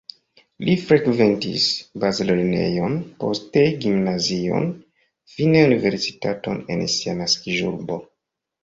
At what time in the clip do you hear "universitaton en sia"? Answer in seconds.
5.71-7.19